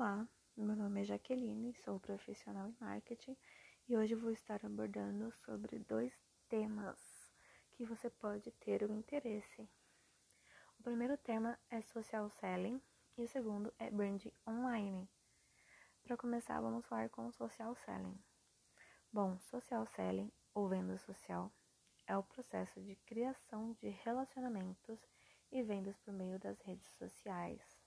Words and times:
Olá, 0.00 0.26
meu 0.56 0.74
nome 0.74 1.02
é 1.02 1.04
Jaqueline, 1.04 1.74
sou 1.84 2.00
profissional 2.00 2.66
em 2.66 2.76
marketing 2.80 3.36
e 3.86 3.94
hoje 3.98 4.14
vou 4.14 4.30
estar 4.30 4.64
abordando 4.64 5.30
sobre 5.44 5.78
dois 5.78 6.10
temas 6.48 6.98
que 7.72 7.84
você 7.84 8.08
pode 8.08 8.50
ter 8.52 8.82
o 8.82 8.94
interesse. 8.94 9.68
O 10.78 10.82
primeiro 10.82 11.18
tema 11.18 11.58
é 11.68 11.82
social 11.82 12.30
selling 12.30 12.80
e 13.18 13.24
o 13.24 13.28
segundo 13.28 13.70
é 13.78 13.90
brand 13.90 14.24
online. 14.48 15.06
Para 16.02 16.16
começar, 16.16 16.58
vamos 16.62 16.86
falar 16.86 17.10
com 17.10 17.30
social 17.30 17.76
selling. 17.84 18.18
Bom, 19.12 19.38
social 19.50 19.84
selling 19.84 20.32
ou 20.54 20.66
venda 20.66 20.96
social 20.96 21.52
é 22.06 22.16
o 22.16 22.22
processo 22.22 22.80
de 22.80 22.96
criação 23.04 23.76
de 23.82 23.90
relacionamentos 23.90 24.98
e 25.52 25.62
vendas 25.62 25.98
por 25.98 26.14
meio 26.14 26.38
das 26.38 26.58
redes 26.60 26.88
sociais 26.96 27.79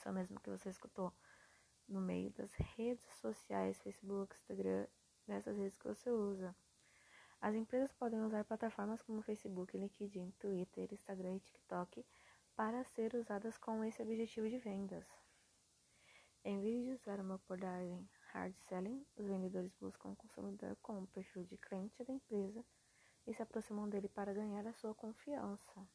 isso 0.00 0.12
mesmo 0.12 0.40
que 0.40 0.48
você 0.48 0.70
escutou, 0.70 1.12
no 1.86 2.00
meio 2.00 2.30
das 2.30 2.52
redes 2.54 3.04
sociais, 3.20 3.78
Facebook, 3.82 4.34
Instagram, 4.34 4.86
nessas 5.26 5.56
redes 5.56 5.76
que 5.76 5.86
você 5.86 6.10
usa. 6.10 6.56
As 7.40 7.54
empresas 7.54 7.92
podem 7.92 8.20
usar 8.22 8.44
plataformas 8.44 9.02
como 9.02 9.22
Facebook, 9.22 9.76
LinkedIn, 9.76 10.30
Twitter, 10.38 10.88
Instagram 10.92 11.36
e 11.36 11.40
TikTok 11.40 12.04
para 12.56 12.82
ser 12.84 13.14
usadas 13.14 13.58
com 13.58 13.84
esse 13.84 14.00
objetivo 14.02 14.48
de 14.48 14.58
vendas. 14.58 15.06
Em 16.44 16.60
vez 16.60 16.82
de 16.84 16.92
usar 16.92 17.20
uma 17.20 17.34
abordagem 17.34 18.08
hard 18.32 18.54
selling, 18.68 19.04
os 19.16 19.26
vendedores 19.26 19.74
buscam 19.74 20.10
o 20.10 20.16
consumidor 20.16 20.76
com 20.80 21.02
o 21.02 21.06
perfil 21.08 21.44
de 21.44 21.58
cliente 21.58 22.02
da 22.04 22.12
empresa 22.12 22.64
e 23.26 23.34
se 23.34 23.42
aproximam 23.42 23.88
dele 23.88 24.08
para 24.08 24.32
ganhar 24.32 24.66
a 24.66 24.72
sua 24.72 24.94
confiança. 24.94 25.86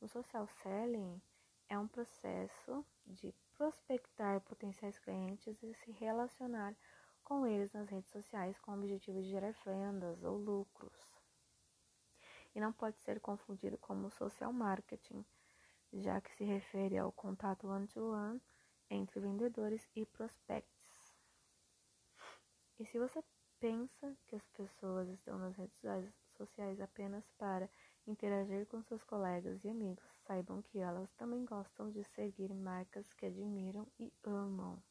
O 0.00 0.08
social 0.08 0.48
selling 0.62 1.22
é 1.72 1.78
um 1.78 1.88
processo 1.88 2.84
de 3.06 3.34
prospectar 3.56 4.42
potenciais 4.42 4.98
clientes 4.98 5.56
e 5.62 5.74
se 5.76 5.90
relacionar 5.92 6.76
com 7.24 7.46
eles 7.46 7.72
nas 7.72 7.88
redes 7.88 8.10
sociais 8.10 8.58
com 8.58 8.72
o 8.72 8.74
objetivo 8.74 9.22
de 9.22 9.30
gerar 9.30 9.54
vendas 9.64 10.22
ou 10.22 10.36
lucros. 10.36 11.16
E 12.54 12.60
não 12.60 12.74
pode 12.74 12.98
ser 13.00 13.20
confundido 13.20 13.78
como 13.78 14.10
social 14.10 14.52
marketing, 14.52 15.24
já 15.94 16.20
que 16.20 16.34
se 16.34 16.44
refere 16.44 16.98
ao 16.98 17.10
contato 17.10 17.66
one-to-one 17.66 18.38
-one 18.38 18.40
entre 18.90 19.18
vendedores 19.20 19.88
e 19.96 20.04
prospects. 20.04 21.14
E 22.78 22.84
se 22.84 22.98
você 22.98 23.24
pensa 23.58 24.14
que 24.26 24.36
as 24.36 24.46
pessoas 24.48 25.08
estão 25.08 25.38
nas 25.38 25.56
redes 25.56 25.80
sociais 26.36 26.78
apenas 26.82 27.24
para 27.38 27.66
interagir 28.06 28.66
com 28.66 28.82
seus 28.82 29.04
colegas 29.04 29.64
e 29.64 29.68
amigos, 29.68 30.04
saibam 30.26 30.62
que 30.62 30.78
elas 30.78 31.12
também 31.14 31.44
gostam 31.44 31.90
de 31.90 32.02
seguir 32.04 32.52
marcas 32.54 33.12
que 33.14 33.26
admiram 33.26 33.86
e 33.98 34.12
amam. 34.24 34.82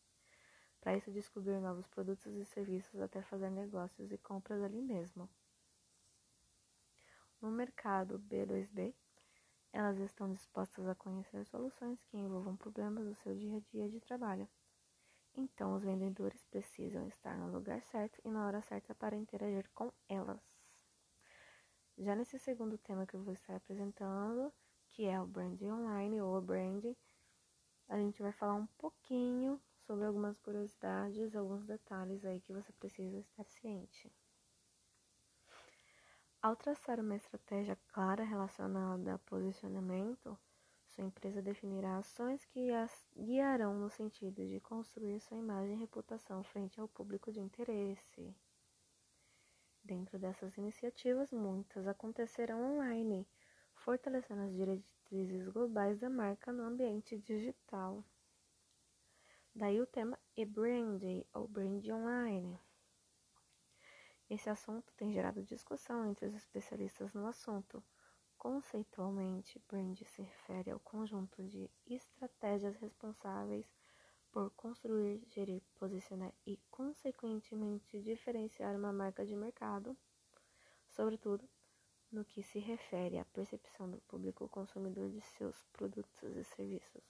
Para 0.80 0.98
isso, 0.98 1.12
descobrir 1.12 1.60
novos 1.60 1.88
produtos 1.88 2.34
e 2.36 2.46
serviços 2.46 3.00
até 3.00 3.22
fazer 3.22 3.50
negócios 3.52 4.12
e 4.12 4.18
compras 4.18 4.62
ali 4.64 4.82
mesmo. 4.82 5.30
No 7.42 7.52
mercado 7.52 8.20
B2B, 8.20 8.94
elas 9.74 9.98
estão 10.00 10.32
dispostas 10.32 10.88
a 10.88 10.96
conhecer 10.96 11.46
soluções 11.46 12.04
que 12.06 12.18
envolvam 12.18 12.56
problemas 12.56 13.06
do 13.06 13.16
seu 13.16 13.36
dia 13.36 13.58
a 13.58 13.60
dia 13.72 13.90
de 13.90 14.00
trabalho. 14.00 14.48
Então, 15.36 15.76
os 15.76 15.84
vendedores 15.84 16.44
precisam 16.46 17.08
estar 17.08 17.38
no 17.38 17.52
lugar 17.52 17.82
certo 17.84 18.20
e 18.26 18.30
na 18.30 18.46
hora 18.46 18.62
certa 18.62 18.94
para 18.94 19.16
interagir 19.16 19.70
com 19.74 19.92
elas. 20.10 20.51
Já 22.04 22.16
nesse 22.16 22.40
segundo 22.40 22.80
tema 22.80 23.06
que 23.06 23.14
eu 23.14 23.22
vou 23.22 23.32
estar 23.32 23.56
apresentando, 23.56 24.52
que 24.90 25.06
é 25.06 25.22
o 25.22 25.28
branding 25.28 25.70
online 25.70 26.20
ou 26.20 26.42
branding, 26.42 26.96
a 27.88 27.96
gente 27.96 28.24
vai 28.24 28.32
falar 28.32 28.56
um 28.56 28.66
pouquinho 28.66 29.62
sobre 29.86 30.06
algumas 30.06 30.40
curiosidades, 30.40 31.36
alguns 31.36 31.64
detalhes 31.64 32.26
aí 32.26 32.42
que 32.42 32.52
você 32.52 32.72
precisa 32.74 33.20
estar 33.20 33.44
ciente. 33.44 34.12
Ao 36.42 36.56
traçar 36.56 37.00
uma 37.00 37.16
estratégia 37.16 37.78
clara 37.94 38.24
relacionada 38.24 39.14
a 39.14 39.20
posicionamento, 39.20 40.36
sua 40.88 41.04
empresa 41.04 41.40
definirá 41.40 41.98
ações 41.98 42.44
que 42.46 42.72
as 42.72 42.92
guiarão 43.16 43.78
no 43.78 43.92
sentido 43.92 44.44
de 44.44 44.60
construir 44.60 45.20
sua 45.20 45.38
imagem 45.38 45.76
e 45.76 45.80
reputação 45.80 46.42
frente 46.42 46.82
ao 46.82 46.88
público 46.88 47.32
de 47.32 47.40
interesse. 47.40 48.36
Dentro 49.92 50.18
dessas 50.18 50.56
iniciativas, 50.56 51.34
muitas 51.34 51.86
acontecerão 51.86 52.76
online, 52.76 53.28
fortalecendo 53.74 54.44
as 54.44 54.54
diretrizes 54.54 55.50
globais 55.50 56.00
da 56.00 56.10
marca 56.10 56.50
no 56.50 56.64
ambiente 56.64 57.18
digital. 57.18 58.02
Daí 59.54 59.82
o 59.82 59.86
tema 59.86 60.18
e-brand 60.38 61.02
ou 61.34 61.46
brand 61.46 61.86
online. 61.90 62.58
Esse 64.30 64.50
assunto 64.50 64.94
tem 64.96 65.12
gerado 65.12 65.44
discussão 65.44 66.06
entre 66.06 66.26
os 66.26 66.36
especialistas 66.36 67.14
no 67.14 67.28
assunto. 67.28 67.84
Conceitualmente, 68.38 69.62
brand 69.68 69.98
se 70.06 70.22
refere 70.22 70.72
ao 70.72 70.80
conjunto 70.80 71.44
de 71.44 71.70
estratégias 71.86 72.78
responsáveis 72.78 73.68
por 74.32 74.50
construir, 74.52 75.22
gerir, 75.28 75.62
posicionar 75.76 76.34
e, 76.46 76.58
consequentemente, 76.70 78.02
diferenciar 78.02 78.76
uma 78.76 78.94
marca 78.94 79.26
de 79.26 79.36
mercado, 79.36 79.96
sobretudo 80.90 81.48
no 82.12 82.26
que 82.26 82.44
se 82.44 82.60
refere 82.60 83.18
à 83.18 83.26
percepção 83.26 83.90
do 83.90 84.00
público 84.02 84.48
consumidor 84.50 85.10
de 85.10 85.22
seus 85.22 85.64
produtos 85.74 86.36
e 86.36 86.44
serviços. 86.44 87.04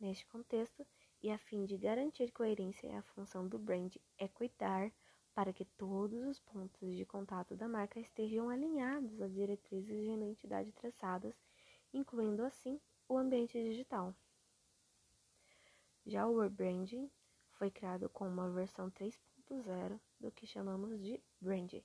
Neste 0.00 0.24
contexto, 0.26 0.86
e 1.20 1.30
a 1.30 1.38
fim 1.38 1.64
de 1.64 1.76
garantir 1.76 2.30
coerência, 2.30 2.96
a 2.96 3.02
função 3.02 3.48
do 3.48 3.58
brand 3.58 3.96
é 4.16 4.28
cuidar 4.28 4.92
para 5.34 5.52
que 5.52 5.64
todos 5.64 6.24
os 6.24 6.40
pontos 6.40 6.94
de 6.96 7.04
contato 7.04 7.56
da 7.56 7.68
marca 7.68 7.98
estejam 7.98 8.48
alinhados 8.48 9.20
às 9.20 9.32
diretrizes 9.32 9.88
de 9.88 10.10
identidade 10.10 10.72
traçadas, 10.72 11.34
incluindo 11.92 12.44
assim 12.44 12.80
o 13.08 13.16
ambiente 13.16 13.60
digital. 13.60 14.14
Já 16.08 16.26
o 16.26 16.40
rebranding 16.40 17.10
foi 17.50 17.70
criado 17.70 18.08
com 18.08 18.26
uma 18.26 18.50
versão 18.50 18.90
3.0 18.90 20.00
do 20.18 20.32
que 20.32 20.46
chamamos 20.46 20.98
de 21.02 21.22
branding, 21.38 21.84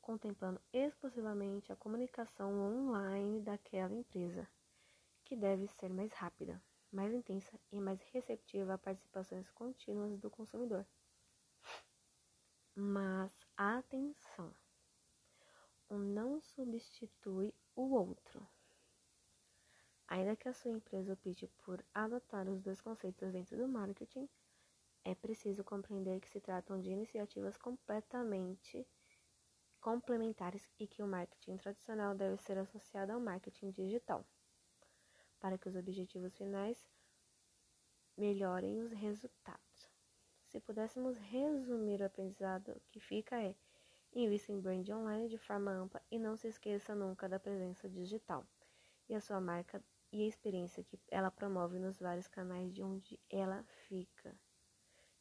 contemplando 0.00 0.58
exclusivamente 0.72 1.70
a 1.70 1.76
comunicação 1.76 2.58
online 2.58 3.38
daquela 3.42 3.92
empresa, 3.92 4.48
que 5.22 5.36
deve 5.36 5.66
ser 5.66 5.90
mais 5.90 6.10
rápida, 6.14 6.58
mais 6.90 7.12
intensa 7.12 7.60
e 7.70 7.78
mais 7.78 8.00
receptiva 8.04 8.72
a 8.72 8.78
participações 8.78 9.50
contínuas 9.50 10.18
do 10.18 10.30
consumidor. 10.30 10.86
Mas 12.74 13.30
atenção! 13.58 14.54
Um 15.90 15.98
não 15.98 16.40
substitui 16.40 17.54
o 17.76 17.94
outro. 17.94 18.48
Ainda 20.10 20.34
que 20.34 20.48
a 20.48 20.52
sua 20.52 20.72
empresa 20.72 21.12
opte 21.12 21.46
por 21.64 21.84
adotar 21.94 22.48
os 22.48 22.60
dois 22.60 22.80
conceitos 22.80 23.30
dentro 23.30 23.56
do 23.56 23.68
marketing, 23.68 24.28
é 25.04 25.14
preciso 25.14 25.62
compreender 25.62 26.20
que 26.20 26.28
se 26.28 26.40
tratam 26.40 26.80
de 26.80 26.90
iniciativas 26.90 27.56
completamente 27.56 28.84
complementares 29.80 30.68
e 30.80 30.86
que 30.86 31.00
o 31.00 31.06
marketing 31.06 31.56
tradicional 31.56 32.14
deve 32.16 32.36
ser 32.42 32.58
associado 32.58 33.12
ao 33.12 33.20
marketing 33.20 33.70
digital, 33.70 34.26
para 35.38 35.56
que 35.56 35.68
os 35.68 35.76
objetivos 35.76 36.36
finais 36.36 36.76
melhorem 38.16 38.82
os 38.82 38.90
resultados. 38.90 39.88
Se 40.48 40.58
pudéssemos 40.58 41.16
resumir 41.16 42.00
o 42.02 42.06
aprendizado 42.06 42.82
que 42.90 42.98
fica 42.98 43.40
é 43.40 43.54
invista 44.12 44.50
em 44.50 44.60
brand 44.60 44.88
online 44.88 45.28
de 45.28 45.38
forma 45.38 45.70
ampla 45.70 46.02
e 46.10 46.18
não 46.18 46.36
se 46.36 46.48
esqueça 46.48 46.96
nunca 46.96 47.28
da 47.28 47.38
presença 47.38 47.88
digital. 47.88 48.44
E 49.08 49.14
a 49.14 49.20
sua 49.20 49.40
marca 49.40 49.82
e 50.12 50.22
a 50.22 50.26
experiência 50.26 50.82
que 50.82 50.98
ela 51.08 51.30
promove 51.30 51.78
nos 51.78 51.98
vários 51.98 52.26
canais 52.28 52.72
de 52.72 52.82
onde 52.82 53.18
ela 53.28 53.64
fica. 53.88 54.36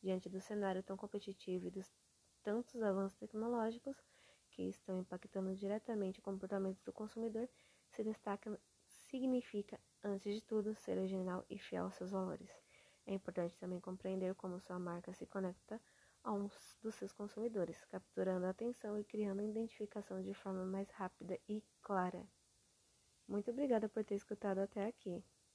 Diante 0.02 0.30
do 0.30 0.40
cenário 0.40 0.82
tão 0.82 0.98
competitivo 0.98 1.68
e 1.68 1.72
dos 1.72 1.92
tantos 2.42 2.82
avanços 2.82 3.18
tecnológicos 3.18 3.98
que 4.52 4.64
estão 4.64 4.98
impactando 4.98 5.54
diretamente 5.56 6.20
o 6.20 6.24
comportamento 6.24 6.82
do 6.84 6.92
consumidor, 6.92 7.48
se 7.92 8.04
destaca 8.04 8.60
significa, 9.10 9.80
antes 10.04 10.34
de 10.34 10.42
tudo, 10.42 10.76
ser 10.76 10.98
original 10.98 11.46
e 11.50 11.58
fiel 11.58 11.86
aos 11.86 11.96
seus 11.96 12.12
valores. 12.12 12.50
É 13.06 13.14
importante 13.14 13.58
também 13.58 13.80
compreender 13.80 14.36
como 14.36 14.60
sua 14.60 14.78
marca 14.78 15.14
se 15.14 15.26
conecta 15.26 15.82
a 16.24 16.32
um 16.32 16.50
dos 16.82 16.96
seus 16.96 17.12
consumidores, 17.14 17.84
capturando 17.86 18.46
a 18.46 18.50
atenção 18.50 18.98
e 19.00 19.04
criando 19.04 19.42
identificação 19.42 20.22
de 20.22 20.34
forma 20.34 20.66
mais 20.66 20.90
rápida 20.92 21.40
e 21.48 21.64
clara. 21.82 22.28
Muito 23.30 23.52
obrigada 23.52 23.88
por 23.88 24.04
ter 24.04 24.16
escutado 24.16 24.58
até 24.60 24.86
aqui. 24.88 25.24